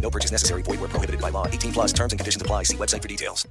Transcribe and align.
No 0.00 0.10
purchase 0.10 0.32
necessary. 0.32 0.62
Void 0.62 0.80
where 0.80 0.88
prohibited 0.88 1.20
by 1.20 1.30
law. 1.30 1.46
18 1.46 1.72
plus 1.72 1.92
terms 1.92 2.12
and 2.12 2.18
conditions 2.18 2.40
apply. 2.40 2.62
See 2.64 2.76
website 2.76 3.02
for 3.02 3.08
details. 3.08 3.46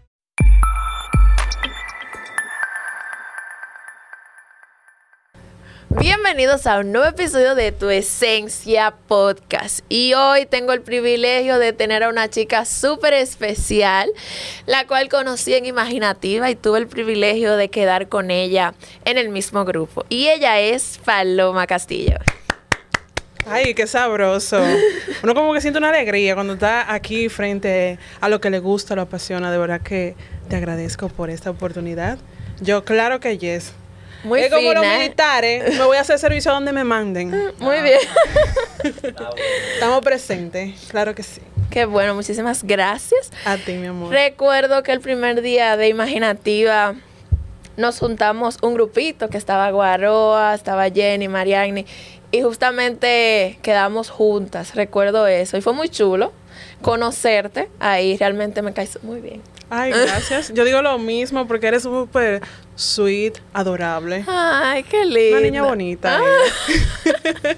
Bienvenidos 5.89 6.67
a 6.67 6.80
un 6.80 6.92
nuevo 6.92 7.08
episodio 7.08 7.56
de 7.56 7.72
Tu 7.72 7.89
Esencia 7.89 8.94
Podcast. 9.08 9.80
Y 9.89 10.14
hoy 10.14 10.45
tengo 10.45 10.73
el 10.73 10.81
privilegio 10.81 11.58
de 11.59 11.73
tener 11.73 12.04
a 12.04 12.09
una 12.09 12.30
chica 12.30 12.66
súper 12.66 13.14
especial, 13.14 14.09
la 14.66 14.86
cual 14.86 15.09
conocí 15.09 15.54
en 15.54 15.66
Imaginativa 15.66 16.52
y 16.52 16.56
tuve 16.56 16.80
el 16.80 16.88
privilegio 16.88 17.56
de 17.56 17.70
quedar 17.70 18.09
con 18.09 18.32
ella 18.32 18.73
en 19.06 19.17
el 19.17 19.30
mismo 19.30 19.66
grupo. 19.66 20.06
Y 20.09 20.28
ella 20.28 20.59
es 20.59 21.00
Paloma 21.04 21.66
Castillo. 21.67 22.17
Ay, 23.50 23.73
qué 23.73 23.88
sabroso. 23.88 24.62
Uno 25.23 25.34
como 25.34 25.53
que 25.53 25.62
siente 25.62 25.78
una 25.80 25.90
alegría 25.90 26.36
cuando 26.36 26.53
está 26.53 26.92
aquí 26.94 27.30
frente 27.30 27.98
a 28.20 28.30
lo 28.30 28.42
que 28.42 28.50
le 28.50 28.59
gusta, 28.59 28.95
lo 28.95 29.04
apasiona. 29.04 29.52
De 29.52 29.58
verdad 29.58 29.81
que 29.81 30.16
te 30.50 30.56
agradezco 30.56 31.09
por 31.09 31.30
esta 31.30 31.50
oportunidad. 31.50 32.17
Yo, 32.62 32.84
claro 32.84 33.20
que 33.20 33.38
yes. 33.38 33.73
Muy 34.23 34.42
es 34.42 34.52
como 34.52 34.73
los 34.73 34.84
fina. 34.84 34.98
militares. 34.98 35.78
Me 35.78 35.84
voy 35.84 35.98
a 35.98 36.02
hacer 36.02 36.20
servicio 36.20 36.52
donde 36.52 36.73
me 36.73 36.84
manden. 36.84 37.30
Muy 37.59 37.81
bien. 37.81 38.00
Estamos 39.73 40.04
presentes. 40.04 40.88
Claro 40.89 41.16
que 41.16 41.23
sí. 41.23 41.42
Qué 41.70 41.86
bueno, 41.86 42.16
muchísimas 42.16 42.64
gracias. 42.64 43.32
A 43.45 43.58
ti, 43.58 43.73
mi 43.73 43.88
amor. 43.88 44.11
Recuerdo 44.11 44.84
que 44.84 44.92
el 44.92 45.02
primer 45.02 45.42
día 45.42 45.78
de 45.78 45.89
Imaginativa 45.89 46.95
nos 47.76 48.00
juntamos 48.00 48.58
un 48.64 48.73
grupito 48.73 49.30
que 49.30 49.38
estaba 49.38 49.70
Guaroa, 49.70 50.56
estaba 50.56 50.89
Jenny, 50.89 51.28
Mariagni 51.28 51.86
y 52.31 52.42
justamente 52.42 53.59
quedamos 53.61 54.09
juntas. 54.09 54.75
Recuerdo 54.75 55.28
eso 55.28 55.58
y 55.58 55.61
fue 55.61 55.73
muy 55.73 55.89
chulo 55.89 56.33
conocerte 56.81 57.70
ahí. 57.80 58.17
Realmente 58.17 58.61
me 58.61 58.73
caes 58.73 59.02
muy 59.03 59.22
bien. 59.22 59.42
Ay, 59.70 59.92
gracias. 59.92 60.53
Yo 60.53 60.64
digo 60.64 60.81
lo 60.81 60.98
mismo 60.98 61.45
porque 61.45 61.67
eres 61.67 61.83
súper 61.83 62.42
sweet, 62.75 63.39
adorable. 63.53 64.23
Ay, 64.28 64.83
qué 64.83 65.03
lindo. 65.03 65.38
Una 65.38 65.42
niña 65.42 65.64
bonita. 65.64 66.22
eh. 67.05 67.58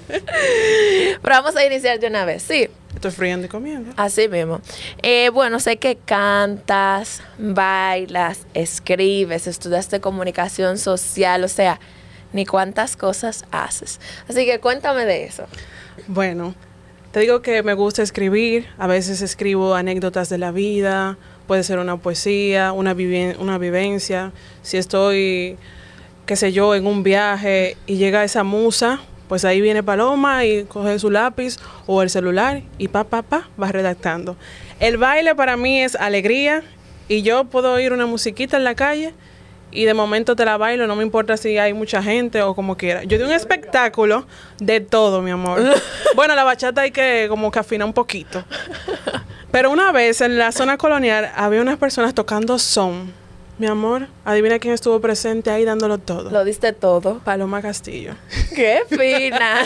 Pero 1.22 1.34
vamos 1.36 1.54
a 1.56 1.64
iniciar 1.64 2.00
de 2.00 2.08
una 2.08 2.24
vez, 2.24 2.42
sí. 2.42 2.68
Estoy 2.94 3.12
friendo 3.12 3.46
y 3.46 3.48
comiendo. 3.48 3.92
Así 3.96 4.26
mismo. 4.28 4.60
Eh, 5.02 5.30
bueno, 5.30 5.60
sé 5.60 5.76
que 5.76 5.96
cantas, 5.96 7.22
bailas, 7.38 8.46
escribes, 8.54 9.46
estudiaste 9.46 10.00
comunicación 10.00 10.78
social, 10.78 11.44
o 11.44 11.48
sea, 11.48 11.78
ni 12.32 12.46
cuántas 12.46 12.96
cosas 12.96 13.44
haces. 13.50 14.00
Así 14.28 14.46
que 14.46 14.60
cuéntame 14.60 15.04
de 15.04 15.24
eso. 15.24 15.44
Bueno, 16.06 16.54
te 17.12 17.20
digo 17.20 17.42
que 17.42 17.62
me 17.62 17.74
gusta 17.74 18.02
escribir. 18.02 18.66
A 18.78 18.86
veces 18.86 19.22
escribo 19.22 19.74
anécdotas 19.74 20.28
de 20.28 20.38
la 20.38 20.52
vida. 20.52 21.18
Puede 21.46 21.64
ser 21.64 21.78
una 21.78 21.96
poesía, 21.96 22.72
una, 22.72 22.94
una 23.38 23.58
vivencia. 23.58 24.32
Si 24.62 24.76
estoy, 24.76 25.58
qué 26.26 26.36
sé 26.36 26.52
yo, 26.52 26.74
en 26.74 26.86
un 26.86 27.02
viaje 27.02 27.76
y 27.86 27.96
llega 27.96 28.22
esa 28.22 28.44
musa, 28.44 29.00
pues 29.28 29.44
ahí 29.44 29.60
viene 29.60 29.82
Paloma 29.82 30.44
y 30.44 30.64
coge 30.64 30.98
su 30.98 31.10
lápiz 31.10 31.56
o 31.86 32.02
el 32.02 32.10
celular 32.10 32.62
y 32.78 32.88
pa, 32.88 33.04
pa, 33.04 33.22
pa, 33.22 33.48
va 33.60 33.72
redactando. 33.72 34.36
El 34.78 34.96
baile 34.96 35.34
para 35.34 35.56
mí 35.56 35.82
es 35.82 35.96
alegría 35.96 36.62
y 37.08 37.22
yo 37.22 37.44
puedo 37.44 37.72
oír 37.72 37.92
una 37.92 38.06
musiquita 38.06 38.56
en 38.56 38.64
la 38.64 38.74
calle 38.74 39.14
y 39.72 39.84
de 39.84 39.94
momento 39.94 40.36
te 40.36 40.44
la 40.44 40.56
bailo, 40.56 40.86
no 40.86 40.96
me 40.96 41.02
importa 41.02 41.36
si 41.36 41.58
hay 41.58 41.72
mucha 41.72 42.02
gente 42.02 42.42
o 42.42 42.54
como 42.54 42.76
quiera. 42.76 43.04
Yo 43.04 43.18
di 43.18 43.24
un 43.24 43.32
espectáculo 43.32 44.26
de 44.58 44.80
todo, 44.80 45.22
mi 45.22 45.30
amor. 45.30 45.60
bueno, 46.16 46.34
la 46.34 46.44
bachata 46.44 46.82
hay 46.82 46.90
que 46.90 47.26
como 47.28 47.50
que 47.50 47.58
afinar 47.58 47.86
un 47.86 47.92
poquito. 47.92 48.44
Pero 49.50 49.70
una 49.70 49.92
vez 49.92 50.20
en 50.20 50.38
la 50.38 50.52
zona 50.52 50.76
colonial 50.76 51.30
había 51.34 51.60
unas 51.60 51.78
personas 51.78 52.14
tocando 52.14 52.58
son. 52.58 53.12
Mi 53.58 53.66
amor, 53.66 54.08
adivina 54.24 54.58
quién 54.58 54.72
estuvo 54.72 55.00
presente 55.02 55.50
ahí 55.50 55.66
dándolo 55.66 55.98
todo. 55.98 56.30
Lo 56.30 56.44
diste 56.44 56.72
todo. 56.72 57.18
Paloma 57.18 57.60
Castillo. 57.60 58.14
¡Qué 58.54 58.80
fina! 58.88 59.62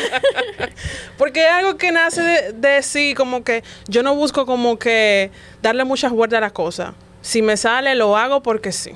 Porque 1.16 1.44
es 1.46 1.52
algo 1.52 1.76
que 1.76 1.92
nace 1.92 2.20
de, 2.20 2.52
de 2.54 2.82
sí, 2.82 3.14
como 3.14 3.44
que 3.44 3.62
yo 3.86 4.02
no 4.02 4.16
busco 4.16 4.46
como 4.46 4.80
que 4.80 5.30
darle 5.62 5.84
muchas 5.84 6.10
vueltas 6.10 6.38
a 6.38 6.40
la 6.40 6.50
cosa. 6.50 6.94
Si 7.22 7.40
me 7.40 7.56
sale, 7.56 7.94
lo 7.94 8.16
hago 8.16 8.42
porque 8.42 8.72
sí. 8.72 8.92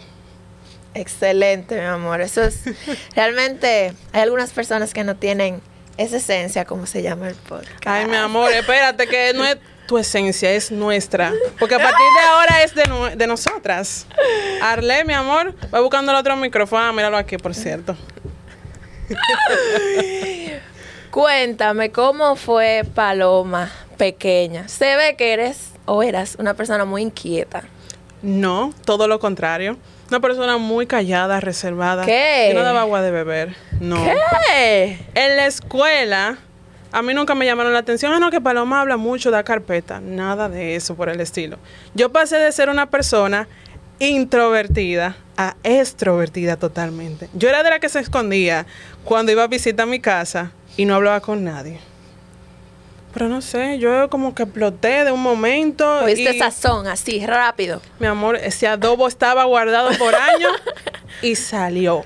Excelente, 0.98 1.76
mi 1.76 1.86
amor. 1.86 2.20
Eso 2.20 2.42
es 2.42 2.62
realmente 3.14 3.92
hay 4.12 4.20
algunas 4.20 4.50
personas 4.50 4.92
que 4.92 5.04
no 5.04 5.16
tienen 5.16 5.60
esa 5.96 6.16
esencia, 6.16 6.64
como 6.64 6.86
se 6.86 7.02
llama 7.02 7.28
el 7.28 7.34
podcast. 7.34 7.86
Ay, 7.86 8.06
mi 8.06 8.16
amor, 8.16 8.52
espérate, 8.52 9.06
que 9.06 9.32
no 9.34 9.44
es 9.44 9.58
tu 9.86 9.98
esencia, 9.98 10.50
es 10.52 10.70
nuestra. 10.70 11.32
Porque 11.58 11.74
a 11.74 11.78
partir 11.78 12.06
de 12.20 12.28
ahora 12.28 12.62
es 12.62 12.74
de, 12.74 13.16
de 13.16 13.26
nosotras. 13.26 14.06
Arle, 14.62 15.04
mi 15.04 15.14
amor, 15.14 15.54
va 15.74 15.80
buscando 15.80 16.12
el 16.12 16.18
otro 16.18 16.36
micrófono. 16.36 16.82
Ah, 16.82 16.92
míralo 16.92 17.16
aquí, 17.16 17.36
por 17.38 17.54
cierto. 17.54 17.96
Cuéntame 21.10 21.90
cómo 21.90 22.36
fue 22.36 22.84
Paloma 22.94 23.70
pequeña. 23.96 24.68
Se 24.68 24.96
ve 24.96 25.16
que 25.16 25.32
eres 25.32 25.70
o 25.86 26.02
eras 26.02 26.36
una 26.38 26.54
persona 26.54 26.84
muy 26.84 27.02
inquieta. 27.02 27.64
No, 28.22 28.74
todo 28.84 29.08
lo 29.08 29.18
contrario. 29.18 29.78
Una 30.08 30.20
persona 30.20 30.56
muy 30.56 30.86
callada, 30.86 31.38
reservada. 31.40 32.04
¿Qué? 32.04 32.46
Que 32.48 32.54
no 32.54 32.62
daba 32.62 32.80
agua 32.80 33.02
de 33.02 33.10
beber. 33.10 33.54
No. 33.78 34.02
¿Qué? 34.02 34.98
En 35.14 35.36
la 35.36 35.46
escuela, 35.46 36.38
a 36.92 37.02
mí 37.02 37.12
nunca 37.12 37.34
me 37.34 37.44
llamaron 37.44 37.74
la 37.74 37.80
atención. 37.80 38.12
Ah, 38.12 38.18
no, 38.18 38.30
que 38.30 38.40
Paloma 38.40 38.80
habla 38.80 38.96
mucho, 38.96 39.30
da 39.30 39.42
carpeta. 39.42 40.00
Nada 40.00 40.48
de 40.48 40.76
eso 40.76 40.94
por 40.94 41.10
el 41.10 41.20
estilo. 41.20 41.58
Yo 41.94 42.10
pasé 42.10 42.36
de 42.36 42.50
ser 42.52 42.70
una 42.70 42.88
persona 42.88 43.48
introvertida 43.98 45.16
a 45.36 45.56
extrovertida 45.62 46.56
totalmente. 46.56 47.28
Yo 47.34 47.48
era 47.50 47.62
de 47.62 47.70
la 47.70 47.78
que 47.78 47.88
se 47.88 48.00
escondía 48.00 48.64
cuando 49.04 49.32
iba 49.32 49.42
a 49.42 49.48
visitar 49.48 49.86
mi 49.86 50.00
casa 50.00 50.52
y 50.76 50.86
no 50.86 50.94
hablaba 50.94 51.20
con 51.20 51.44
nadie. 51.44 51.80
Pero 53.18 53.28
no 53.28 53.42
sé, 53.42 53.80
yo 53.80 54.08
como 54.10 54.32
que 54.32 54.44
exploté 54.44 55.04
de 55.04 55.10
un 55.10 55.20
momento. 55.20 56.04
Oíste 56.04 56.36
y- 56.36 56.38
sazón 56.38 56.86
así, 56.86 57.26
rápido. 57.26 57.82
Mi 57.98 58.06
amor, 58.06 58.36
ese 58.36 58.68
adobo 58.68 59.08
estaba 59.08 59.42
guardado 59.42 59.90
por 59.98 60.14
años 60.14 60.52
y 61.22 61.34
salió. 61.34 62.04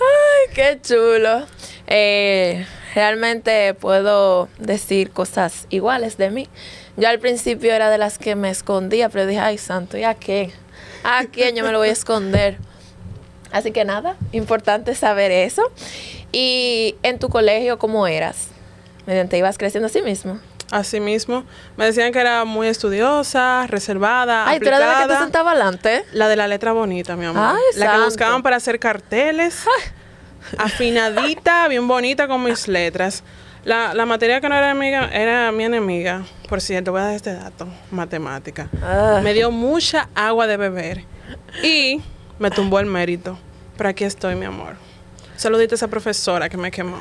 Ay, 0.00 0.54
qué 0.54 0.78
chulo. 0.80 1.44
Eh, 1.86 2.64
realmente 2.94 3.74
puedo 3.74 4.48
decir 4.56 5.10
cosas 5.10 5.66
iguales 5.68 6.16
de 6.16 6.30
mí. 6.30 6.48
Yo 6.96 7.10
al 7.10 7.18
principio 7.18 7.74
era 7.74 7.90
de 7.90 7.98
las 7.98 8.16
que 8.16 8.34
me 8.34 8.48
escondía, 8.48 9.10
pero 9.10 9.26
dije, 9.26 9.38
ay, 9.40 9.58
santo, 9.58 9.98
¿y 9.98 10.04
a 10.04 10.14
qué? 10.14 10.50
¿A 11.04 11.26
quién 11.26 11.56
yo 11.56 11.62
me 11.62 11.72
lo 11.72 11.78
voy 11.78 11.90
a 11.90 11.92
esconder? 11.92 12.56
Así 13.50 13.70
que 13.70 13.84
nada, 13.84 14.16
importante 14.32 14.94
saber 14.94 15.30
eso. 15.30 15.70
Y 16.32 16.94
en 17.02 17.18
tu 17.18 17.28
colegio, 17.28 17.78
¿cómo 17.78 18.06
eras? 18.06 18.48
Mediante 19.12 19.36
ibas 19.36 19.58
creciendo 19.58 19.88
así 19.88 20.00
mismo. 20.00 20.40
Así 20.70 20.98
mismo, 20.98 21.44
me 21.76 21.84
decían 21.84 22.12
que 22.12 22.18
era 22.18 22.46
muy 22.46 22.66
estudiosa, 22.66 23.66
reservada, 23.66 24.48
Ay, 24.48 24.58
tú 24.58 24.68
eras 24.68 24.80
de 24.80 24.86
la 24.86 24.92
que 24.92 24.96
te 24.96 25.02
aplicada. 25.02 25.22
sentaba 25.24 25.50
adelante. 25.50 26.04
La 26.14 26.28
de 26.28 26.36
la 26.36 26.48
letra 26.48 26.72
bonita, 26.72 27.14
mi 27.14 27.26
amor. 27.26 27.56
Ay, 27.56 27.78
la 27.78 27.92
que 27.92 28.04
buscaban 28.04 28.42
para 28.42 28.56
hacer 28.56 28.78
carteles. 28.78 29.66
Afinadita, 30.56 31.68
bien 31.68 31.86
bonita 31.86 32.26
con 32.26 32.42
mis 32.42 32.68
letras. 32.68 33.22
La, 33.66 33.92
la 33.92 34.06
materia 34.06 34.40
que 34.40 34.48
no 34.48 34.56
era 34.56 34.70
amiga 34.70 35.10
era 35.12 35.52
mi 35.52 35.64
enemiga. 35.64 36.22
Por 36.48 36.62
cierto, 36.62 36.90
voy 36.92 37.02
a 37.02 37.04
dar 37.04 37.14
este 37.16 37.34
dato. 37.34 37.68
Matemática. 37.90 38.70
Ah. 38.82 39.20
Me 39.22 39.34
dio 39.34 39.50
mucha 39.50 40.08
agua 40.14 40.46
de 40.46 40.56
beber. 40.56 41.04
Y 41.62 42.00
me 42.38 42.50
tumbó 42.50 42.80
el 42.80 42.86
mérito. 42.86 43.38
Pero 43.76 43.90
aquí 43.90 44.04
estoy, 44.04 44.36
mi 44.36 44.46
amor. 44.46 44.76
Saludito 45.36 45.74
a 45.74 45.76
esa 45.76 45.88
profesora 45.88 46.48
que 46.48 46.56
me 46.56 46.70
quemó. 46.70 46.96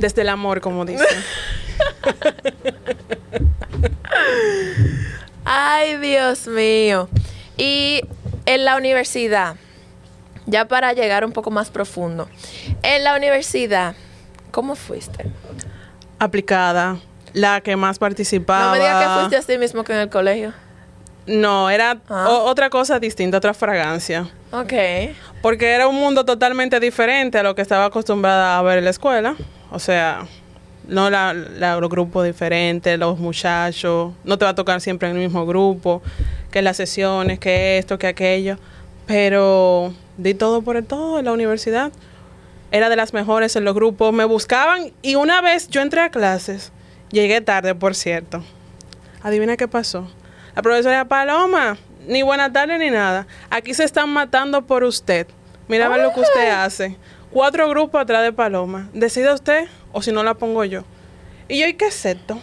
Desde 0.00 0.22
el 0.22 0.28
amor, 0.30 0.60
como 0.60 0.84
dicen. 0.84 1.06
Ay, 5.44 5.96
Dios 5.98 6.46
mío. 6.46 7.08
Y 7.56 8.00
en 8.46 8.64
la 8.64 8.76
universidad, 8.76 9.56
ya 10.46 10.66
para 10.66 10.92
llegar 10.92 11.24
un 11.24 11.32
poco 11.32 11.50
más 11.50 11.70
profundo, 11.70 12.28
en 12.82 13.04
la 13.04 13.14
universidad, 13.16 13.94
¿cómo 14.50 14.74
fuiste? 14.74 15.26
Aplicada. 16.18 16.98
La 17.32 17.60
que 17.60 17.76
más 17.76 17.98
participaba. 17.98 18.66
No 18.66 18.72
me 18.72 18.78
digas 18.78 19.04
que 19.04 19.14
fuiste 19.20 19.36
así 19.36 19.58
mismo 19.58 19.84
que 19.84 19.92
en 19.92 20.00
el 20.00 20.08
colegio. 20.10 20.52
No, 21.26 21.70
era 21.70 22.00
Ah. 22.08 22.26
otra 22.28 22.70
cosa 22.70 22.98
distinta, 22.98 23.36
otra 23.36 23.54
fragancia. 23.54 24.28
Ok. 24.50 24.72
Porque 25.42 25.70
era 25.70 25.86
un 25.86 25.94
mundo 25.94 26.24
totalmente 26.24 26.80
diferente 26.80 27.38
a 27.38 27.44
lo 27.44 27.54
que 27.54 27.62
estaba 27.62 27.84
acostumbrada 27.84 28.58
a 28.58 28.62
ver 28.62 28.78
en 28.78 28.84
la 28.84 28.90
escuela. 28.90 29.36
O 29.70 29.78
sea, 29.78 30.26
no 30.88 31.10
la, 31.10 31.32
la- 31.34 31.78
los 31.78 31.88
grupos 31.90 32.24
diferentes, 32.26 32.98
los 32.98 33.18
muchachos. 33.18 34.12
No 34.24 34.38
te 34.38 34.44
va 34.44 34.50
a 34.52 34.54
tocar 34.54 34.80
siempre 34.80 35.08
en 35.08 35.16
el 35.16 35.22
mismo 35.22 35.46
grupo, 35.46 36.02
que 36.50 36.62
las 36.62 36.76
sesiones, 36.76 37.38
que 37.38 37.78
esto, 37.78 37.98
que 37.98 38.06
aquello. 38.08 38.56
Pero 39.06 39.92
di 40.18 40.34
todo 40.34 40.62
por 40.62 40.76
el 40.76 40.84
todo 40.86 41.18
en 41.18 41.24
la 41.24 41.32
universidad. 41.32 41.92
Era 42.72 42.88
de 42.88 42.96
las 42.96 43.12
mejores 43.12 43.56
en 43.56 43.64
los 43.64 43.74
grupos. 43.74 44.12
Me 44.12 44.24
buscaban 44.24 44.92
y 45.02 45.16
una 45.16 45.40
vez 45.40 45.68
yo 45.68 45.80
entré 45.82 46.00
a 46.00 46.10
clases. 46.10 46.72
Llegué 47.10 47.40
tarde, 47.40 47.74
por 47.74 47.94
cierto. 47.96 48.44
Adivina 49.22 49.56
qué 49.56 49.66
pasó. 49.66 50.08
La 50.54 50.62
profesora 50.62 51.04
Paloma, 51.06 51.76
ni 52.06 52.22
buena 52.22 52.52
tarde 52.52 52.78
ni 52.78 52.90
nada. 52.90 53.26
Aquí 53.50 53.74
se 53.74 53.84
están 53.84 54.08
matando 54.10 54.62
por 54.66 54.84
usted. 54.84 55.26
Mira 55.68 55.88
lo 55.96 56.12
que 56.14 56.20
usted 56.20 56.50
hace. 56.50 56.96
Cuatro 57.32 57.68
grupos 57.68 58.00
atrás 58.02 58.22
de 58.22 58.32
Paloma. 58.32 58.88
Decida 58.92 59.34
usted 59.34 59.66
o 59.92 60.02
si 60.02 60.12
no 60.12 60.22
la 60.22 60.34
pongo 60.34 60.64
yo. 60.64 60.82
Y 61.48 61.58
yo, 61.60 61.66
¿y 61.66 61.74
qué 61.74 61.86
acepto? 61.86 62.40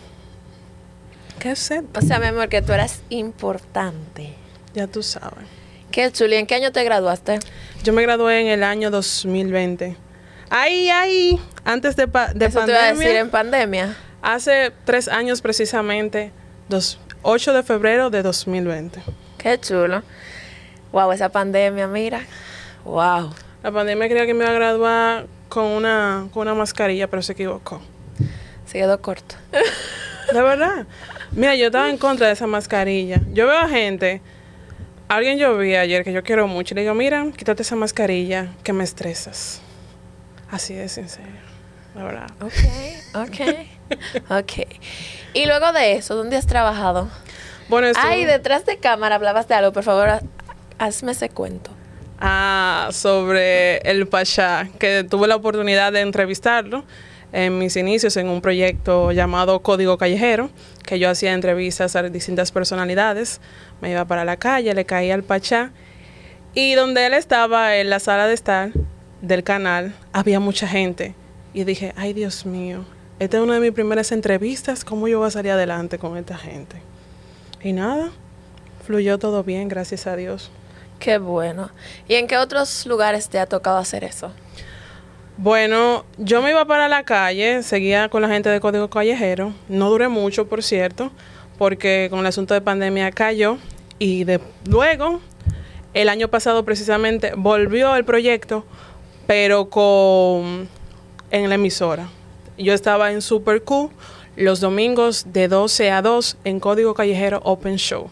¿Qué 1.39 1.50
acepto? 1.50 2.00
O 2.00 2.04
sea, 2.04 2.19
mi 2.19 2.28
amor, 2.28 2.50
que 2.50 2.62
tú 2.62 2.74
eras 2.74 3.01
importante. 3.10 4.34
Ya 4.74 4.88
tú 4.88 5.04
sabes. 5.04 5.45
Qué 5.92 6.12
chuli. 6.12 6.36
¿En 6.36 6.45
qué 6.48 6.56
año 6.56 6.72
te 6.72 6.84
graduaste? 6.84 7.39
Yo 7.84 7.94
me 7.94 8.01
gradué 8.01 8.42
en 8.42 8.48
el 8.48 8.63
año 8.63 8.89
2020. 8.92 9.95
Ahí, 10.50 10.89
ahí, 10.89 11.39
antes 11.66 11.95
de, 11.95 12.07
pa- 12.07 12.34
de 12.34 12.45
Eso 12.45 12.63
te 12.66 12.72
iba 12.72 12.80
a 12.80 12.81
pandemia. 12.88 13.06
decir 13.07 13.19
en 13.19 13.30
pandemia. 13.30 13.98
Hace 14.22 14.72
tres 14.86 15.07
años 15.10 15.42
precisamente, 15.42 16.31
dos, 16.69 17.00
8 17.22 17.54
de 17.54 17.63
febrero 17.63 18.10
de 18.10 18.24
2020. 18.24 19.01
Qué 19.38 19.60
chulo. 19.60 20.04
Wow, 20.92 21.12
esa 21.12 21.30
pandemia, 21.30 21.88
mira. 21.88 22.22
Wow. 22.86 23.34
La 23.63 23.71
pandemia 23.71 24.07
creía 24.07 24.25
que 24.25 24.33
me 24.33 24.44
iba 24.44 24.51
a 24.51 24.56
graduar 24.56 25.27
con 25.50 25.65
una, 25.65 26.27
con 26.33 26.42
una 26.44 26.54
mascarilla, 26.56 27.07
pero 27.09 27.21
se 27.21 27.33
equivocó. 27.33 27.81
Se 28.65 28.74
quedó 28.80 29.01
corto. 29.01 29.36
De 30.33 30.42
verdad. 30.42 30.86
Mira, 31.31 31.56
yo 31.56 31.68
estaba 31.68 31.89
en 31.89 31.98
contra 31.98 32.27
de 32.27 32.33
esa 32.33 32.48
mascarilla. 32.48 33.21
Yo 33.33 33.48
veo 33.48 33.57
a 33.57 33.68
gente, 33.69 34.21
alguien 35.07 35.38
yo 35.38 35.57
vi 35.57 35.75
ayer 35.75 36.04
que 36.04 36.12
yo 36.13 36.24
quiero 36.24 36.48
mucho, 36.48 36.74
y 36.74 36.75
le 36.75 36.81
digo, 36.81 36.94
mira, 36.94 37.25
quítate 37.36 37.62
esa 37.63 37.75
mascarilla, 37.75 38.50
que 38.63 38.74
me 38.74 38.83
estresas. 38.83 39.62
Así 40.50 40.74
de 40.74 40.88
sincero, 40.89 41.27
la 41.95 42.03
verdad. 42.03 42.27
Ok, 42.42 42.53
ok, 43.15 44.31
ok. 44.31 44.68
Y 45.33 45.45
luego 45.45 45.71
de 45.74 45.94
eso, 45.94 46.15
¿dónde 46.15 46.38
has 46.38 46.48
trabajado? 46.48 47.10
Bueno, 47.69 47.88
Ay, 47.98 48.24
detrás 48.25 48.65
de 48.65 48.77
cámara 48.77 49.15
hablabas 49.15 49.48
de 49.50 49.56
algo, 49.56 49.74
por 49.74 49.83
favor, 49.83 50.07
ha- 50.10 50.21
hazme 50.80 51.12
ese 51.12 51.30
cuento. 51.30 51.71
Ah, 52.19 52.90
sobre 52.92 53.78
el 53.80 54.08
Pachá, 54.08 54.69
que 54.80 55.04
tuve 55.04 55.28
la 55.28 55.36
oportunidad 55.36 55.92
de 55.92 56.02
entrevistarlo 56.02 56.84
en 57.31 57.60
mis 57.60 57.75
inicios 57.75 58.18
en 58.18 58.30
un 58.30 58.42
proyecto 58.42 59.12
llamado 59.12 59.62
Código 59.62 59.98
Callejero, 59.98 60.50
que 60.84 60.98
yo 60.98 61.10
hacía 61.10 61.34
entrevistas 61.34 61.96
a 61.96 62.04
distintas 62.04 62.52
personalidades. 62.52 63.40
Me 63.81 63.92
iba 63.92 64.06
para 64.06 64.25
la 64.25 64.38
calle, 64.38 64.74
le 64.74 64.86
caía 64.86 65.14
al 65.14 65.24
Pachá. 65.24 65.72
Y 66.56 66.74
donde 66.74 67.06
él 67.06 67.14
estaba, 67.14 67.75
en 67.78 67.90
la 67.92 68.00
sala 68.00 68.25
de 68.25 68.34
estar 68.34 68.72
del 69.22 69.44
canal, 69.44 69.94
había 70.12 70.40
mucha 70.40 70.68
gente. 70.68 71.13
Y 71.54 71.66
dije, 71.66 71.94
ay 71.98 72.13
Dios 72.13 72.46
mío, 72.48 72.84
esta 73.20 73.38
es 73.38 73.44
una 73.44 73.56
de 73.56 73.60
mis 73.60 73.72
primeras 73.72 74.12
entrevistas, 74.12 74.84
¿cómo 74.84 75.08
yo 75.08 75.20
voy 75.20 75.28
a 75.28 75.31
salir 75.31 75.52
adelante 75.52 76.00
con 76.00 76.18
esta 76.18 76.38
gente? 76.38 76.78
Y 77.62 77.74
nada, 77.74 78.12
fluyó 78.86 79.18
todo 79.20 79.44
bien, 79.44 79.68
gracias 79.68 80.08
a 80.08 80.16
Dios. 80.16 80.52
Qué 81.00 81.18
bueno. 81.18 81.70
¿Y 82.08 82.16
en 82.16 82.28
qué 82.28 82.38
otros 82.38 82.86
lugares 82.86 83.30
te 83.30 83.40
ha 83.40 83.46
tocado 83.46 83.78
hacer 83.78 84.04
eso? 84.04 84.32
Bueno, 85.38 86.04
yo 86.18 86.42
me 86.42 86.50
iba 86.50 86.66
para 86.66 86.88
la 86.88 87.04
calle, 87.04 87.62
seguía 87.62 88.10
con 88.10 88.24
la 88.24 88.28
gente 88.28 88.50
de 88.50 88.60
Código 88.60 88.90
Callejero. 88.90 89.54
No 89.70 89.90
duré 89.90 90.08
mucho, 90.08 90.48
por 90.48 90.64
cierto, 90.64 91.12
porque 91.60 92.08
con 92.10 92.20
el 92.20 92.26
asunto 92.26 92.54
de 92.54 92.62
pandemia 92.62 93.12
cayó. 93.12 93.58
Y 94.00 94.24
de, 94.24 94.40
luego, 94.66 95.22
el 95.94 96.10
año 96.10 96.28
pasado 96.28 96.66
precisamente, 96.66 97.34
volvió 97.36 97.96
el 97.96 98.04
proyecto, 98.04 98.66
pero 99.28 99.70
con 99.70 100.68
en 101.30 101.50
la 101.50 101.56
emisora. 101.56 102.10
Yo 102.58 102.74
estaba 102.74 103.12
en 103.12 103.22
Super 103.22 103.64
Q 103.64 103.92
los 104.36 104.60
domingos 104.60 105.26
de 105.34 105.48
12 105.48 105.92
a 105.92 106.02
2 106.02 106.38
en 106.44 106.60
Código 106.60 106.94
Callejero 106.94 107.42
Open 107.44 107.78
Show. 107.78 108.10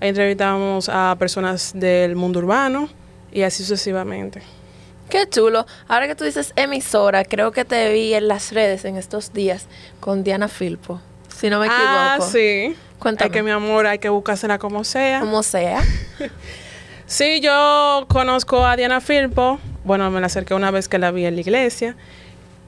Ahí 0.00 0.08
entrevistábamos 0.10 0.88
a 0.88 1.16
personas 1.18 1.72
del 1.74 2.16
mundo 2.16 2.38
urbano 2.38 2.88
y 3.32 3.42
así 3.42 3.64
sucesivamente. 3.64 4.42
Qué 5.08 5.28
chulo. 5.28 5.66
Ahora 5.88 6.06
que 6.06 6.14
tú 6.14 6.24
dices 6.24 6.52
emisora, 6.56 7.24
creo 7.24 7.50
que 7.50 7.64
te 7.64 7.92
vi 7.92 8.14
en 8.14 8.28
las 8.28 8.52
redes 8.52 8.84
en 8.84 8.96
estos 8.96 9.32
días 9.32 9.66
con 10.00 10.22
Diana 10.22 10.48
Filpo. 10.48 11.00
Si 11.34 11.48
no 11.50 11.60
me 11.60 11.66
equivoco. 11.66 11.86
Ah, 11.86 12.18
sí. 12.20 12.76
Cuéntame. 12.98 13.26
Hay 13.26 13.32
que, 13.32 13.42
mi 13.42 13.50
amor, 13.50 13.86
hay 13.86 13.98
que 13.98 14.08
buscársela 14.08 14.58
como 14.58 14.84
sea. 14.84 15.20
Como 15.20 15.42
sea. 15.42 15.82
Sí, 17.08 17.40
yo 17.40 18.04
conozco 18.10 18.66
a 18.66 18.76
Diana 18.76 19.00
Filpo. 19.00 19.58
Bueno, 19.82 20.10
me 20.10 20.20
la 20.20 20.26
acerqué 20.26 20.52
una 20.52 20.70
vez 20.70 20.88
que 20.88 20.98
la 20.98 21.10
vi 21.10 21.24
en 21.24 21.36
la 21.36 21.40
iglesia. 21.40 21.96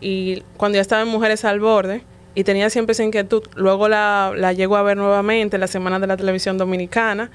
Y 0.00 0.42
cuando 0.56 0.76
ya 0.76 0.80
estaba 0.80 1.02
en 1.02 1.08
Mujeres 1.08 1.44
al 1.44 1.60
Borde, 1.60 2.02
y 2.34 2.44
tenía 2.44 2.70
siempre 2.70 2.92
esa 2.92 3.02
inquietud, 3.02 3.42
luego 3.54 3.88
la, 3.88 4.32
la 4.36 4.52
llego 4.52 4.76
a 4.76 4.82
ver 4.82 4.96
nuevamente 4.96 5.56
en 5.56 5.60
la 5.60 5.66
Semana 5.66 5.98
de 5.98 6.06
la 6.06 6.16
Televisión 6.16 6.58
Dominicana. 6.58 7.30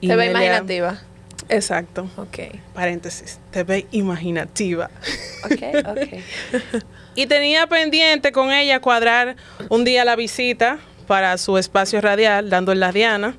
Y 0.00 0.08
te 0.08 0.16
ve 0.16 0.26
imaginativa. 0.26 1.00
Exacto. 1.48 2.08
Ok. 2.16 2.38
Paréntesis. 2.74 3.38
Te 3.50 3.64
ve 3.64 3.86
imaginativa. 3.90 4.90
Ok, 5.44 5.86
ok. 5.86 6.72
Y 7.14 7.26
tenía 7.26 7.66
pendiente 7.66 8.32
con 8.32 8.52
ella 8.52 8.80
cuadrar 8.80 9.36
un 9.68 9.84
día 9.84 10.04
la 10.04 10.16
visita 10.16 10.78
para 11.06 11.38
su 11.38 11.56
espacio 11.56 12.00
radial, 12.00 12.50
dando 12.50 12.72
en 12.72 12.80
la 12.80 12.92
Diana. 12.92 13.36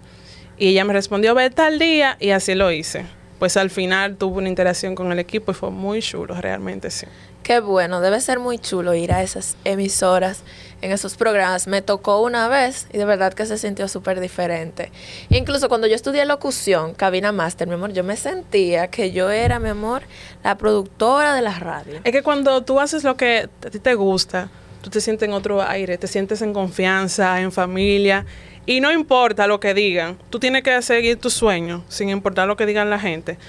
Y 0.57 0.69
ella 0.69 0.85
me 0.85 0.93
respondió, 0.93 1.35
ve 1.35 1.49
tal 1.51 1.77
día, 1.77 2.17
y 2.19 2.31
así 2.31 2.55
lo 2.55 2.71
hice. 2.71 3.05
Pues 3.39 3.58
al 3.58 3.70
final 3.70 4.15
tuve 4.15 4.39
una 4.39 4.50
interacción 4.50 4.96
con 4.96 5.12
el 5.12 5.20
equipo 5.20 5.51
y 5.51 5.56
fue 5.56 5.70
muy 5.72 6.01
chulo, 6.01 6.34
realmente 6.39 6.89
sí. 6.89 7.06
Qué 7.44 7.62
bueno, 7.62 8.01
debe 8.01 8.20
ser 8.20 8.39
muy 8.39 8.60
chulo 8.60 8.94
ir 8.94 9.13
a 9.13 9.24
esas 9.24 9.56
emisoras, 9.63 10.44
en 10.82 10.91
esos 10.91 11.15
programas. 11.15 11.67
Me 11.67 11.82
tocó 11.82 12.22
una 12.22 12.50
vez 12.50 12.88
y 12.91 12.98
de 12.98 13.06
verdad 13.06 13.34
que 13.34 13.46
se 13.46 13.58
sintió 13.58 13.88
súper 13.88 14.20
diferente. 14.20 14.91
Incluso 15.29 15.70
cuando 15.70 15.88
yo 15.88 15.96
estudié 15.96 16.25
locución, 16.25 16.94
cabina 16.94 17.32
máster, 17.32 17.67
mi 17.67 17.75
amor, 17.75 17.94
yo 17.94 18.03
me 18.03 18.17
sentía 18.17 18.89
que 18.89 19.12
yo 19.12 19.29
era, 19.29 19.60
mi 19.60 19.70
amor, 19.70 20.01
la 20.44 20.58
productora 20.58 21.36
de 21.36 21.41
la 21.41 21.58
radio. 21.58 22.01
Es 22.03 22.12
que 22.12 22.22
cuando 22.22 22.63
tú 22.63 22.79
haces 22.79 23.03
lo 23.03 23.15
que 23.15 23.50
a 23.65 23.70
ti 23.70 23.79
te 23.79 23.94
gusta, 23.96 24.50
tú 24.82 24.89
te 24.89 25.00
sientes 25.01 25.27
en 25.27 25.34
otro 25.34 25.62
aire, 25.62 25.98
te 25.98 26.08
sientes 26.08 26.41
en 26.41 26.53
confianza, 26.53 27.39
en 27.41 27.51
familia. 27.51 28.25
Y 28.67 28.79
no 28.81 28.91
importa 28.91 29.47
lo 29.47 29.59
que 29.59 29.74
digan, 29.74 30.19
tú 30.29 30.39
tienes 30.39 30.62
que 30.62 30.79
seguir 30.83 31.19
tu 31.19 31.31
sueño, 31.31 31.83
sin 31.88 32.09
importar 32.09 32.47
lo 32.47 32.55
que 32.55 32.67
digan 32.67 32.91
la 32.91 33.00
gente. 33.00 33.39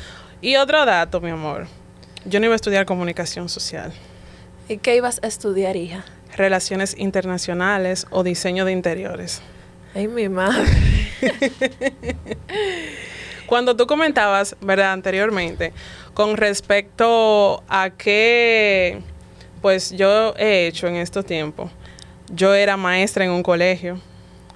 Y 0.41 0.57
otro 0.57 0.87
dato, 0.87 1.21
mi 1.21 1.29
amor. 1.29 1.67
Yo 2.25 2.41
no 2.41 2.47
iba 2.47 2.55
a 2.55 2.57
estudiar 2.57 2.87
comunicación 2.87 3.51
social. 3.51 3.93
¿Y 4.71 4.79
qué 4.79 4.97
ibas 4.97 5.21
a 5.23 5.27
estudiar, 5.27 5.77
hija? 5.77 6.07
relaciones 6.39 6.95
internacionales 6.97 8.07
o 8.11 8.23
diseño 8.23 8.65
de 8.65 8.73
interiores. 8.73 9.43
Ay, 9.95 10.09
mi 10.09 10.29
madre. 10.29 10.65
Cuando 13.47 13.77
tú 13.77 13.87
comentabas, 13.87 14.57
¿verdad? 14.61 14.93
Anteriormente, 14.93 15.73
con 16.15 16.37
respecto 16.37 17.63
a 17.69 17.91
qué, 17.91 19.01
pues 19.61 19.91
yo 19.91 20.35
he 20.37 20.67
hecho 20.67 20.87
en 20.87 20.97
estos 20.97 21.25
tiempos. 21.25 21.71
Yo 22.31 22.55
era 22.55 22.77
maestra 22.77 23.25
en 23.25 23.31
un 23.31 23.43
colegio. 23.43 24.01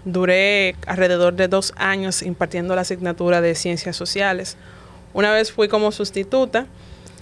Duré 0.04 0.74
alrededor 0.86 1.34
de 1.34 1.48
dos 1.48 1.72
años 1.76 2.22
impartiendo 2.22 2.74
la 2.74 2.82
asignatura 2.82 3.40
de 3.40 3.54
ciencias 3.54 3.96
sociales. 3.96 4.56
Una 5.14 5.30
vez 5.32 5.52
fui 5.52 5.68
como 5.68 5.92
sustituta 5.92 6.66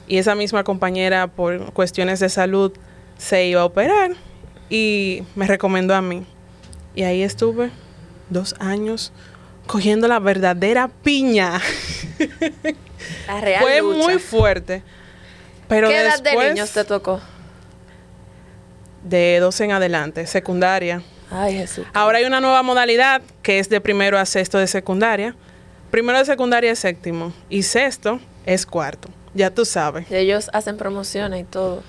y 0.08 0.18
esa 0.18 0.34
misma 0.34 0.64
compañera 0.64 1.26
por 1.26 1.72
cuestiones 1.72 2.20
de 2.20 2.28
salud 2.28 2.72
se 3.18 3.46
iba 3.46 3.60
a 3.60 3.64
operar 3.64 4.12
y 4.70 5.24
me 5.34 5.46
recomendó 5.46 5.94
a 5.94 6.00
mí. 6.00 6.24
Y 6.94 7.02
ahí 7.02 7.22
estuve 7.22 7.70
dos 8.30 8.54
años 8.58 9.12
cogiendo 9.66 10.08
la 10.08 10.18
verdadera 10.18 10.88
piña. 10.88 11.60
La 13.26 13.40
real 13.40 13.62
Fue 13.62 13.80
lucha. 13.80 13.98
muy 13.98 14.18
fuerte. 14.18 14.82
Pero 15.68 15.88
¿Qué 15.88 16.00
edad 16.00 16.18
de 16.18 16.22
después, 16.22 16.52
niños 16.52 16.70
te 16.72 16.84
tocó? 16.84 17.20
De 19.04 19.38
12 19.40 19.64
en 19.64 19.72
adelante, 19.72 20.26
secundaria. 20.26 21.02
Ay, 21.30 21.54
Jesús. 21.54 21.86
Ahora 21.92 22.18
hay 22.18 22.24
una 22.24 22.40
nueva 22.40 22.62
modalidad 22.62 23.22
que 23.42 23.58
es 23.58 23.68
de 23.68 23.80
primero 23.80 24.18
a 24.18 24.26
sexto 24.26 24.58
de 24.58 24.66
secundaria. 24.66 25.34
Primero 25.90 26.18
de 26.18 26.24
secundaria 26.24 26.72
es 26.72 26.78
séptimo 26.78 27.32
y 27.48 27.62
sexto 27.62 28.20
es 28.46 28.66
cuarto. 28.66 29.08
Ya 29.34 29.50
tú 29.50 29.64
sabes. 29.64 30.10
Ellos 30.10 30.50
hacen 30.52 30.76
promociones 30.76 31.40
y 31.40 31.44
todo. 31.44 31.82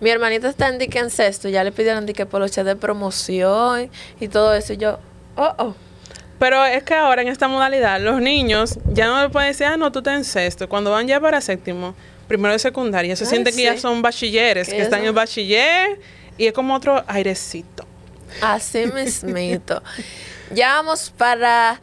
Mi 0.00 0.10
hermanita 0.10 0.48
está 0.48 0.68
en 0.68 0.78
dique 0.78 0.98
en 0.98 1.10
sexto, 1.10 1.48
ya 1.48 1.62
le 1.62 1.72
pidieron 1.72 2.06
dique 2.06 2.24
poloche 2.26 2.64
de 2.64 2.74
promoción 2.74 3.90
y 4.18 4.28
todo 4.28 4.54
eso. 4.54 4.72
Y 4.72 4.78
yo, 4.78 4.98
oh, 5.36 5.54
oh. 5.58 5.74
Pero 6.38 6.64
es 6.64 6.82
que 6.84 6.94
ahora 6.94 7.20
en 7.20 7.28
esta 7.28 7.48
modalidad 7.48 8.00
los 8.00 8.20
niños 8.20 8.78
ya 8.86 9.06
no 9.06 9.22
le 9.22 9.28
pueden 9.28 9.50
decir, 9.50 9.66
ah, 9.66 9.76
no, 9.76 9.92
tú 9.92 9.98
estás 9.98 10.16
en 10.16 10.24
sexto. 10.24 10.68
Cuando 10.70 10.90
van 10.90 11.06
ya 11.06 11.20
para 11.20 11.40
séptimo, 11.42 11.94
primero 12.26 12.52
de 12.54 12.58
secundaria, 12.58 13.14
se 13.14 13.24
Ay, 13.24 13.30
sienten 13.30 13.54
que 13.54 13.62
ya 13.62 13.76
son 13.76 14.00
bachilleres, 14.00 14.70
Que 14.70 14.80
están 14.80 15.04
en 15.04 15.14
bachiller 15.14 16.00
y 16.38 16.46
es 16.46 16.54
como 16.54 16.74
otro 16.74 17.04
airecito. 17.06 17.89
Así 18.42 18.86
mismito. 18.94 19.82
ya 20.52 20.74
vamos 20.74 21.12
para 21.16 21.80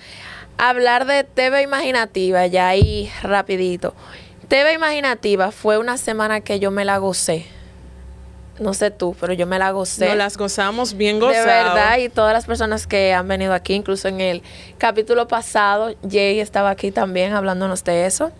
hablar 0.58 1.06
de 1.06 1.24
TV 1.24 1.62
Imaginativa, 1.64 2.48
ya 2.48 2.68
ahí 2.70 3.12
rapidito. 3.22 3.94
TV 4.48 4.74
Imaginativa 4.74 5.52
fue 5.52 5.78
una 5.78 5.98
semana 5.98 6.42
que 6.42 6.60
yo 6.60 6.72
me 6.72 6.86
la 6.86 6.98
gocé. 6.98 7.46
No 8.60 8.74
sé 8.74 8.90
tú, 8.90 9.16
pero 9.20 9.34
yo 9.34 9.46
me 9.46 9.60
la 9.60 9.70
gocé. 9.70 10.08
Nos 10.08 10.18
las 10.18 10.36
gozamos 10.38 10.96
bien 10.96 11.20
De 11.20 11.28
gozadas. 11.28 11.46
verdad, 11.46 11.98
y 12.00 12.10
todas 12.10 12.34
las 12.34 12.46
personas 12.46 12.88
que 12.88 13.14
han 13.14 13.28
venido 13.28 13.54
aquí, 13.54 13.74
incluso 13.76 14.08
en 14.08 14.20
el 14.20 14.42
capítulo 14.80 15.28
pasado, 15.28 15.94
Jay 16.10 16.40
estaba 16.40 16.72
aquí 16.72 16.90
también 16.92 17.34
hablándonos 17.34 17.84
de 17.84 18.08
eso. 18.08 18.32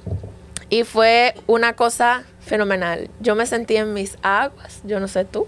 Y 0.70 0.86
fue 0.86 1.36
una 1.46 1.74
cosa 1.74 2.24
fenomenal. 2.40 3.10
Yo 3.20 3.36
me 3.36 3.46
sentí 3.46 3.78
en 3.78 3.94
mis 3.94 4.18
aguas, 4.24 4.80
yo 4.86 5.00
no 5.00 5.08
sé 5.08 5.24
tú. 5.24 5.46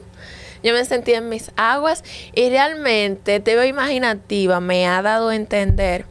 Yo 0.64 0.74
me 0.74 0.84
sentí 0.86 1.14
en 1.14 1.30
mis 1.30 1.52
aguas 1.56 2.04
y 2.36 2.50
realmente 2.50 3.40
TV 3.40 3.68
Imaginativa 3.68 4.60
me 4.60 4.88
ha 4.88 5.02
dado 5.02 5.30
a 5.30 5.36
entender 5.36 6.06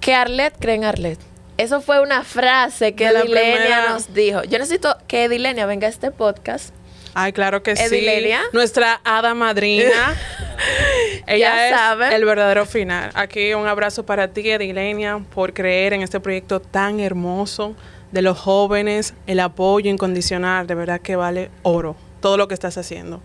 que 0.00 0.14
Arlet 0.14 0.54
cree 0.58 0.76
en 0.76 0.84
Arlet. 0.84 1.18
Eso 1.58 1.80
fue 1.80 2.00
una 2.02 2.22
frase 2.22 2.94
que 2.94 3.06
Edilenia 3.06 3.54
primera- 3.54 3.88
nos 3.90 4.12
dijo. 4.14 4.42
Yo 4.44 4.58
necesito 4.58 4.96
que 5.08 5.24
Edilenia 5.24 5.66
venga 5.66 5.86
a 5.86 5.90
este 5.90 6.10
podcast. 6.10 6.74
Ay, 7.14 7.32
claro 7.32 7.62
que 7.62 7.74
sí. 7.76 7.82
Edileria. 7.82 8.40
Nuestra 8.52 9.00
hada 9.04 9.32
madrina. 9.34 10.14
Ella 11.26 11.38
Ya 11.54 11.68
es 11.68 11.74
sabe. 11.74 12.14
el 12.14 12.24
verdadero 12.26 12.66
final. 12.66 13.10
Aquí 13.14 13.54
un 13.54 13.66
abrazo 13.66 14.04
para 14.04 14.28
ti, 14.28 14.50
Edilenia, 14.50 15.18
por 15.34 15.54
creer 15.54 15.94
en 15.94 16.02
este 16.02 16.20
proyecto 16.20 16.60
tan 16.60 17.00
hermoso 17.00 17.74
de 18.12 18.20
los 18.22 18.38
jóvenes, 18.38 19.14
el 19.26 19.40
apoyo 19.40 19.90
incondicional. 19.90 20.66
De 20.66 20.74
verdad 20.74 21.00
que 21.00 21.16
vale 21.16 21.50
oro 21.62 21.96
todo 22.26 22.36
lo 22.36 22.48
que 22.48 22.54
estás 22.54 22.76
haciendo. 22.76 23.20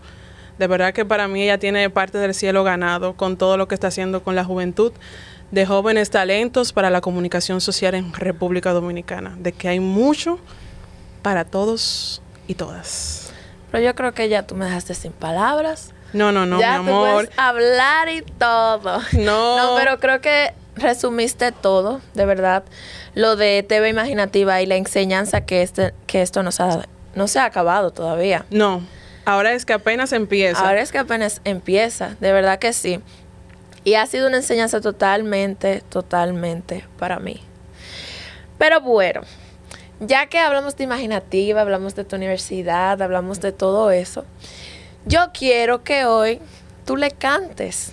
De 0.58 0.68
verdad 0.68 0.94
que 0.94 1.04
para 1.04 1.26
mí 1.26 1.42
ella 1.42 1.58
tiene 1.58 1.90
parte 1.90 2.18
del 2.18 2.34
cielo 2.34 2.62
ganado 2.62 3.14
con 3.16 3.36
todo 3.36 3.56
lo 3.56 3.66
que 3.66 3.74
está 3.74 3.88
haciendo 3.88 4.22
con 4.22 4.36
la 4.36 4.44
juventud 4.44 4.92
de 5.50 5.66
jóvenes 5.66 6.08
talentos 6.08 6.72
para 6.72 6.88
la 6.88 7.00
comunicación 7.00 7.60
social 7.60 7.96
en 7.96 8.12
República 8.12 8.70
Dominicana. 8.70 9.34
De 9.36 9.50
que 9.50 9.66
hay 9.66 9.80
mucho 9.80 10.38
para 11.20 11.44
todos 11.44 12.22
y 12.46 12.54
todas. 12.54 13.32
Pero 13.72 13.82
yo 13.82 13.92
creo 13.96 14.14
que 14.14 14.28
ya 14.28 14.44
tú 14.44 14.54
me 14.54 14.66
dejaste 14.66 14.94
sin 14.94 15.10
palabras. 15.10 15.90
No, 16.12 16.30
no, 16.30 16.46
no, 16.46 16.60
ya 16.60 16.78
mi 16.78 16.86
tú 16.86 16.92
amor. 16.92 17.14
puedes 17.14 17.30
hablar 17.36 18.08
y 18.08 18.22
todo. 18.22 19.00
No. 19.14 19.56
No, 19.56 19.76
pero 19.76 19.98
creo 19.98 20.20
que 20.20 20.54
resumiste 20.76 21.50
todo, 21.50 22.00
de 22.14 22.24
verdad. 22.24 22.62
Lo 23.16 23.34
de 23.34 23.64
TV 23.64 23.88
Imaginativa 23.88 24.62
y 24.62 24.66
la 24.66 24.76
enseñanza 24.76 25.40
que, 25.40 25.62
este, 25.62 25.92
que 26.06 26.22
esto 26.22 26.44
nos 26.44 26.60
ha 26.60 26.66
dado. 26.66 26.84
No 27.14 27.28
se 27.28 27.38
ha 27.38 27.44
acabado 27.44 27.90
todavía. 27.90 28.44
No, 28.50 28.82
ahora 29.24 29.52
es 29.52 29.64
que 29.64 29.72
apenas 29.72 30.12
empieza. 30.12 30.66
Ahora 30.66 30.80
es 30.80 30.92
que 30.92 30.98
apenas 30.98 31.40
empieza, 31.44 32.16
de 32.20 32.32
verdad 32.32 32.58
que 32.58 32.72
sí. 32.72 33.00
Y 33.84 33.94
ha 33.94 34.06
sido 34.06 34.28
una 34.28 34.36
enseñanza 34.38 34.80
totalmente, 34.80 35.82
totalmente 35.88 36.84
para 36.98 37.18
mí. 37.18 37.42
Pero 38.58 38.80
bueno, 38.80 39.22
ya 40.00 40.26
que 40.26 40.38
hablamos 40.38 40.76
de 40.76 40.84
imaginativa, 40.84 41.60
hablamos 41.60 41.94
de 41.94 42.04
tu 42.04 42.16
universidad, 42.16 43.00
hablamos 43.02 43.40
de 43.40 43.52
todo 43.52 43.90
eso, 43.90 44.24
yo 45.04 45.30
quiero 45.32 45.82
que 45.82 46.04
hoy 46.04 46.40
tú 46.84 46.96
le 46.96 47.10
cantes 47.10 47.92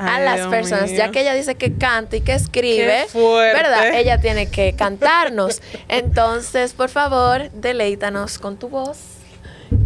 a 0.00 0.16
Ay, 0.16 0.24
las 0.24 0.36
Dios 0.36 0.48
personas, 0.48 0.88
mío. 0.90 0.98
ya 0.98 1.10
que 1.10 1.20
ella 1.20 1.34
dice 1.34 1.54
que 1.54 1.74
canta 1.76 2.16
y 2.16 2.20
que 2.22 2.32
escribe. 2.34 3.06
¿verdad? 3.14 3.94
Ella 3.94 4.20
tiene 4.20 4.50
que 4.50 4.74
cantarnos. 4.74 5.60
Entonces, 5.88 6.72
por 6.72 6.88
favor, 6.88 7.50
deleítanos 7.52 8.38
con 8.38 8.56
tu 8.56 8.68
voz. 8.68 8.98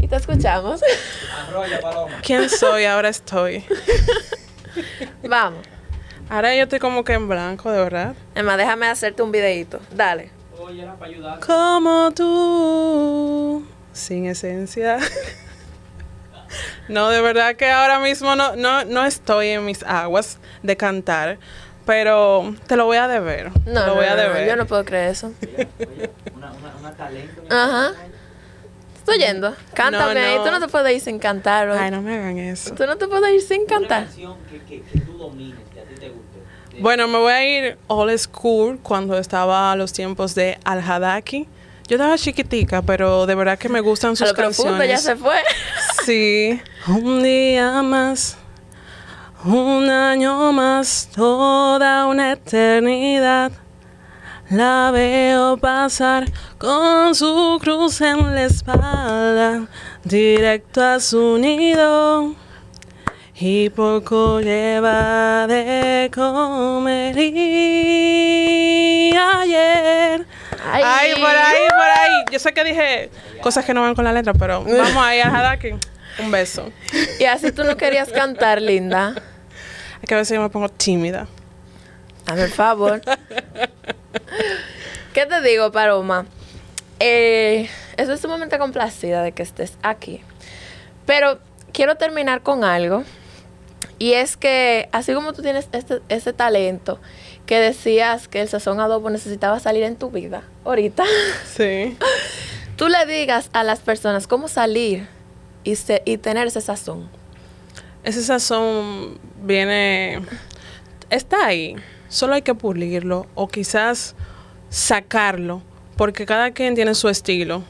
Y 0.01 0.09
te 0.09 0.17
escuchamos. 0.17 0.81
¿Quién 2.23 2.49
soy? 2.49 2.85
Ahora 2.85 3.09
estoy. 3.11 3.65
Vamos. 5.29 5.61
Ahora 6.31 6.55
yo 6.55 6.63
estoy 6.63 6.79
como 6.79 7.05
que 7.05 7.13
en 7.13 7.29
blanco, 7.29 7.71
de 7.71 7.81
verdad. 7.83 8.15
Emma, 8.35 8.57
déjame 8.57 8.87
hacerte 8.87 9.23
un 9.23 9.31
videito. 9.31 9.81
Dale. 9.95 10.31
Como 11.47 12.11
tú, 12.15 13.67
sin 13.93 14.27
esencia. 14.27 14.99
No, 16.89 17.09
de 17.09 17.21
verdad 17.23 17.57
que 17.57 17.71
ahora 17.71 17.99
mismo 18.01 18.37
no, 18.37 18.57
no, 18.57 18.85
no 18.85 19.05
estoy 19.07 19.49
en 19.49 19.65
mis 19.65 19.83
aguas 19.85 20.39
de 20.63 20.77
cantar, 20.77 21.39
pero 21.87 22.55
te 22.67 22.77
lo 22.77 22.85
voy 22.87 22.99
a 22.99 23.09
deber. 23.09 23.51
No, 23.51 23.63
te 23.65 23.73
no, 23.73 23.87
lo 23.87 23.95
voy 23.97 24.05
a 24.07 24.11
no, 24.11 24.17
no, 24.17 24.23
deber. 24.23 24.49
yo 24.49 24.57
no 24.57 24.67
puedo 24.67 24.85
creer 24.85 25.11
eso. 25.11 25.33
Ajá. 27.51 27.93
Estoy 28.99 29.19
yendo. 29.19 29.55
Cántame 29.75 30.15
No, 30.15 30.21
ahí. 30.27 30.37
no. 30.37 30.45
Tú 30.45 30.51
no 30.51 30.61
te 30.61 30.69
puedes 30.69 30.95
ir 30.95 31.01
sin 31.01 31.19
cantar 31.19 31.69
hoy. 31.69 31.79
Ay, 31.79 31.91
no 31.91 32.01
me 32.01 32.15
hagan 32.17 32.39
eso. 32.39 32.75
Tú 32.75 32.87
no 32.87 32.97
te 32.97 33.07
puedes 33.07 33.35
ir 33.35 33.43
sin 33.43 33.67
cantar. 33.67 34.07
Bueno, 36.81 37.07
me 37.07 37.19
voy 37.19 37.33
a 37.33 37.45
ir 37.45 37.79
old 37.87 38.17
school 38.19 38.79
cuando 38.83 39.17
estaba 39.19 39.73
a 39.73 39.77
los 39.77 39.93
tiempos 39.93 40.35
de 40.35 40.59
Al 40.65 40.81
Hadaki. 40.81 41.47
Yo 41.87 41.97
estaba 41.97 42.17
chiquitica, 42.17 42.81
pero 42.83 43.27
de 43.27 43.35
verdad 43.35 43.59
que 43.59 43.69
me 43.69 43.81
gustan 43.81 44.13
A 44.13 44.17
sus 44.17 44.29
lo 44.29 44.35
profundo 44.35 44.73
canciones. 44.79 44.89
ya 45.05 45.11
se 45.13 45.17
fue. 45.17 45.37
Sí. 46.05 46.61
Un 46.87 47.23
día 47.23 47.81
más, 47.83 48.37
un 49.43 49.89
año 49.89 50.53
más, 50.53 51.09
toda 51.15 52.07
una 52.07 52.33
eternidad. 52.33 53.53
La 54.51 54.91
veo 54.93 55.57
pasar 55.57 56.27
con 56.59 57.15
su 57.15 57.59
cruz 57.63 58.03
en 58.03 58.35
la 58.35 58.45
espalda, 58.45 59.67
directo 60.05 60.83
a 60.83 61.01
su 61.01 61.39
nido. 61.39 62.35
Y 63.37 63.71
poco 63.71 64.41
lleva 64.41 65.47
de 65.47 66.11
comer 66.15 67.17
y 67.19 69.11
ayer. 69.17 70.27
Ay. 70.71 70.83
Ay, 70.85 71.15
por 71.15 71.31
ahí, 71.31 71.69
por 71.71 71.89
ahí. 71.89 72.25
Yo 72.31 72.39
sé 72.39 72.53
que 72.53 72.63
dije 72.63 73.11
cosas 73.41 73.65
que 73.65 73.73
no 73.73 73.81
van 73.81 73.95
con 73.95 74.05
la 74.05 74.13
letra, 74.13 74.35
pero 74.35 74.63
vamos 74.65 75.03
ahí 75.03 75.21
a 75.21 75.29
Hadaki. 75.29 75.94
Un 76.19 76.31
beso. 76.31 76.71
Y 77.19 77.25
así 77.25 77.53
tú 77.53 77.65
no 77.65 77.77
querías 77.77 78.11
cantar, 78.11 78.61
linda. 78.63 79.15
Es 80.03 80.09
que 80.09 80.15
a 80.15 80.19
veces 80.19 80.35
yo 80.37 80.43
me 80.43 80.51
pongo 80.51 80.69
tímida. 80.69 81.27
Dame 82.27 82.43
el 82.45 82.51
favor. 82.51 83.01
¿Qué 85.13 85.27
te 85.27 85.41
digo, 85.43 85.71
Paloma? 85.73 86.27
Eh, 87.01 87.69
estoy 87.97 88.19
sumamente 88.19 88.59
complacida 88.59 89.23
de 89.23 89.33
que 89.33 89.43
estés 89.43 89.75
aquí. 89.83 90.23
Pero 91.07 91.39
quiero 91.73 91.97
terminar 91.97 92.43
con 92.43 92.65
algo. 92.65 93.05
Y 93.99 94.15
es 94.15 94.37
que, 94.37 94.89
así 94.93 95.15
como 95.15 95.33
tú 95.33 95.43
tienes 95.43 95.69
este, 95.73 96.01
ese 96.09 96.33
talento 96.33 97.01
que 97.47 97.59
decías 97.59 98.27
que 98.27 98.41
el 98.41 98.49
sazón 98.49 98.81
adobo 98.81 99.11
necesitaba 99.11 99.61
salir 99.61 99.83
en 99.85 99.97
tu 99.97 100.11
vida, 100.11 100.43
ahorita, 100.65 101.05
Sí. 101.55 101.97
tú 102.77 102.89
le 102.89 103.05
digas 103.07 103.51
a 103.53 103.63
las 103.63 103.81
personas 103.81 104.27
cómo 104.27 104.49
salir 104.49 105.07
y, 105.65 106.17
tener 106.19 106.47
ese 106.47 106.61
sazón. 106.61 107.09
Ese 108.03 108.23
sazón 108.23 109.19
viene. 109.43 110.21
Está 111.11 111.47
ahí. 111.47 111.77
Solo 112.09 112.35
hay 112.35 112.43
que 112.43 112.55
pulirlo. 112.55 113.27
O 113.35 113.49
quizás 113.49 114.15
sacarlo. 114.69 115.63
Porque 115.97 116.27
cada 116.27 116.51
quien 116.51 116.75
tiene 116.75 116.95
su 116.95 117.09
estilo. 117.09 117.63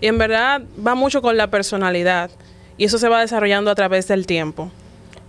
Y 0.00 0.06
en 0.06 0.18
verdad 0.18 0.62
va 0.86 0.94
mucho 0.94 1.22
con 1.22 1.36
la 1.36 1.48
personalidad. 1.50 2.30
Y 2.76 2.84
eso 2.84 2.98
se 2.98 3.08
va 3.08 3.20
desarrollando 3.20 3.70
a 3.70 3.74
través 3.74 4.06
del 4.08 4.26
tiempo. 4.26 4.70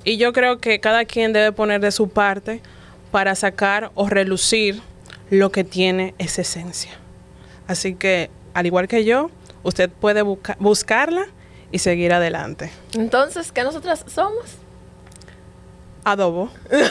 Y 0.03 0.17
yo 0.17 0.33
creo 0.33 0.59
que 0.59 0.79
cada 0.79 1.05
quien 1.05 1.33
debe 1.33 1.51
poner 1.51 1.81
de 1.81 1.91
su 1.91 2.09
parte 2.09 2.61
para 3.11 3.35
sacar 3.35 3.91
o 3.95 4.07
relucir 4.09 4.81
lo 5.29 5.51
que 5.51 5.63
tiene 5.63 6.13
esa 6.17 6.41
esencia. 6.41 6.91
Así 7.67 7.95
que, 7.95 8.29
al 8.53 8.65
igual 8.65 8.87
que 8.87 9.05
yo, 9.05 9.31
usted 9.63 9.89
puede 9.89 10.21
busca- 10.21 10.57
buscarla 10.59 11.25
y 11.72 11.79
seguir 11.79 12.13
adelante. 12.13 12.72
Entonces, 12.93 13.51
¿qué 13.51 13.63
nosotras 13.63 14.05
somos? 14.07 14.45
Adobo. 16.03 16.51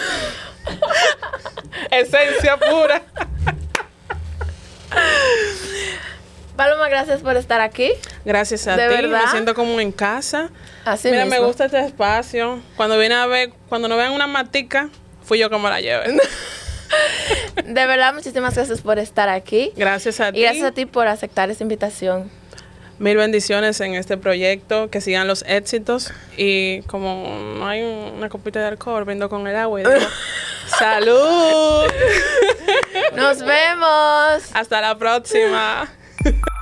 Esencia 1.90 2.56
pura. 2.58 3.02
Paloma, 6.56 6.88
gracias 6.88 7.20
por 7.20 7.36
estar 7.36 7.60
aquí. 7.60 7.90
Gracias 8.24 8.66
a 8.68 8.76
¿De 8.76 8.88
ti. 8.88 8.94
verdad? 8.94 9.24
Me 9.24 9.30
siento 9.30 9.54
como 9.54 9.80
en 9.80 9.90
casa. 9.90 10.50
Así 10.84 11.10
Mira, 11.10 11.24
me 11.24 11.40
gusta 11.40 11.64
este 11.64 11.80
espacio. 11.80 12.60
Cuando 12.76 12.96
vine 12.96 13.14
a 13.14 13.26
ver, 13.26 13.50
cuando 13.68 13.88
no 13.88 13.96
vean 13.96 14.12
una 14.12 14.28
matica, 14.28 14.88
fui 15.24 15.40
yo 15.40 15.50
como 15.50 15.68
la 15.68 15.80
llevé. 15.80 16.16
De 17.64 17.86
verdad, 17.86 18.14
muchísimas 18.14 18.54
gracias 18.54 18.82
por 18.82 19.00
estar 19.00 19.28
aquí. 19.28 19.72
Gracias 19.76 20.20
a 20.20 20.30
ti. 20.30 20.38
Y 20.38 20.42
gracias 20.42 20.64
a 20.64 20.70
ti 20.72 20.86
por 20.86 21.08
aceptar 21.08 21.50
esa 21.50 21.64
invitación. 21.64 22.30
Mil 22.98 23.16
bendiciones 23.16 23.80
en 23.80 23.94
este 23.94 24.16
proyecto, 24.16 24.88
que 24.90 25.00
sigan 25.00 25.26
los 25.26 25.44
éxitos. 25.48 26.12
Y 26.36 26.82
como 26.82 27.26
no 27.58 27.66
hay 27.66 27.82
un- 27.82 28.14
una 28.16 28.28
copita 28.28 28.60
de 28.60 28.66
alcohol, 28.66 29.04
brindo 29.04 29.28
con 29.28 29.46
el 29.46 29.56
agua 29.56 29.80
y 29.80 29.84
digo, 29.84 29.96
¡Salud! 30.78 31.84
Nos 33.16 33.40
vemos. 33.44 34.42
Hasta 34.54 34.80
la 34.80 34.96
próxima. 34.96 35.92